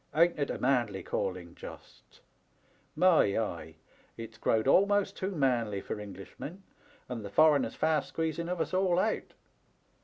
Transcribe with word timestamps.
Ain't 0.15 0.39
it 0.39 0.49
a 0.49 0.57
manly 0.57 1.03
calling, 1.03 1.53
just! 1.53 2.21
My 2.95 3.37
eye! 3.37 3.75
It*s 4.17 4.39
growed 4.39 4.67
almost 4.67 5.15
too 5.15 5.29
manly 5.29 5.79
for 5.79 5.99
Englishmen, 5.99 6.63
and 7.07 7.23
the 7.23 7.29
foreigner's 7.29 7.75
fast 7.75 8.09
squeezing 8.09 8.49
of 8.49 8.59
us 8.59 8.73
all 8.73 8.97
out. 8.97 9.35